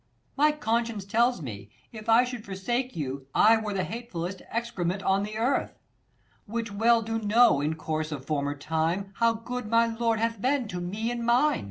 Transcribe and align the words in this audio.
My 0.35 0.51
conscience 0.51 1.05
tells 1.05 1.43
me, 1.43 1.69
if 1.91 2.09
I 2.09 2.23
should 2.23 2.43
forsake 2.43 2.95
you, 2.95 3.27
I 3.35 3.57
were 3.57 3.71
the 3.75 3.83
hatefull'st 3.83 4.41
excrement 4.49 5.03
on 5.03 5.21
the 5.21 5.37
earth: 5.37 5.77
Which 6.47 6.71
well 6.71 7.03
do 7.03 7.19
know, 7.19 7.61
in 7.61 7.75
course 7.75 8.11
of 8.11 8.25
former 8.25 8.55
time, 8.55 9.09
65 9.13 9.19
How 9.19 9.33
good 9.33 9.67
my 9.67 9.85
lord 9.85 10.19
hath 10.19 10.41
been 10.41 10.67
to 10.69 10.81
me 10.81 11.11
and 11.11 11.23
mine. 11.23 11.59